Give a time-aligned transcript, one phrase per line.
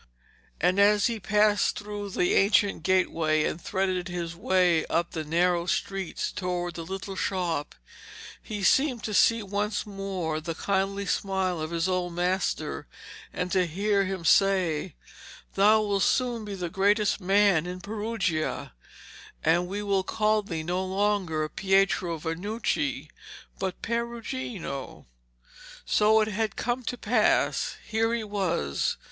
[0.59, 5.67] And as he passed through the ancient gateway and threaded his way up the narrow
[5.67, 7.75] street towards the little shop,
[8.41, 12.87] he seemed to see once more the kindly smile of his old master
[13.31, 14.95] and to hear him say,
[15.53, 18.73] 'Thou wilt soon be the greatest man in Perugia,
[19.43, 23.11] and we will call thee no longer Pietro Vanucci,
[23.59, 25.05] but Perugino.'
[25.85, 27.75] So it had come to pass.
[27.85, 28.97] Here he was.